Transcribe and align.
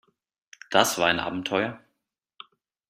Das 0.71 0.97
war 0.97 1.09
ein 1.09 1.19
Abenteuer. 1.19 1.79